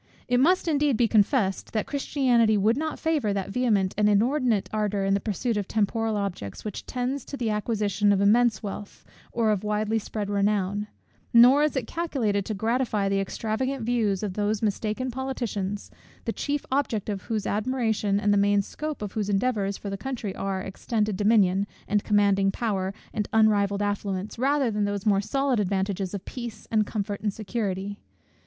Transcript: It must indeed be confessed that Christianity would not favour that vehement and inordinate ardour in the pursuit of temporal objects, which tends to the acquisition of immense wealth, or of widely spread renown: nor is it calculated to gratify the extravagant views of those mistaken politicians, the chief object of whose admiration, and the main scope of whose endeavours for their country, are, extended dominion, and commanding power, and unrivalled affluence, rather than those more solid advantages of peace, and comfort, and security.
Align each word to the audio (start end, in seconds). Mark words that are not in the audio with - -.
It 0.27 0.39
must 0.39 0.67
indeed 0.67 0.97
be 0.97 1.07
confessed 1.07 1.73
that 1.73 1.85
Christianity 1.85 2.57
would 2.57 2.75
not 2.75 2.97
favour 2.97 3.33
that 3.33 3.51
vehement 3.51 3.93
and 3.95 4.09
inordinate 4.09 4.67
ardour 4.73 5.05
in 5.05 5.13
the 5.13 5.19
pursuit 5.19 5.57
of 5.57 5.67
temporal 5.67 6.17
objects, 6.17 6.65
which 6.65 6.87
tends 6.87 7.23
to 7.25 7.37
the 7.37 7.51
acquisition 7.51 8.11
of 8.11 8.19
immense 8.19 8.63
wealth, 8.63 9.05
or 9.31 9.51
of 9.51 9.63
widely 9.63 9.99
spread 9.99 10.27
renown: 10.27 10.87
nor 11.35 11.61
is 11.61 11.75
it 11.75 11.85
calculated 11.85 12.45
to 12.47 12.55
gratify 12.55 13.09
the 13.09 13.19
extravagant 13.19 13.85
views 13.85 14.23
of 14.23 14.33
those 14.33 14.63
mistaken 14.63 15.11
politicians, 15.11 15.91
the 16.25 16.33
chief 16.33 16.65
object 16.71 17.07
of 17.07 17.21
whose 17.25 17.45
admiration, 17.45 18.19
and 18.19 18.33
the 18.33 18.37
main 18.37 18.63
scope 18.63 19.03
of 19.03 19.11
whose 19.11 19.29
endeavours 19.29 19.77
for 19.77 19.91
their 19.91 19.97
country, 19.97 20.35
are, 20.35 20.63
extended 20.63 21.15
dominion, 21.15 21.67
and 21.87 22.03
commanding 22.03 22.49
power, 22.51 22.91
and 23.13 23.29
unrivalled 23.33 23.83
affluence, 23.83 24.39
rather 24.39 24.71
than 24.71 24.85
those 24.85 25.05
more 25.05 25.21
solid 25.21 25.59
advantages 25.59 26.15
of 26.15 26.25
peace, 26.25 26.67
and 26.71 26.87
comfort, 26.87 27.21
and 27.21 27.31
security. 27.35 27.99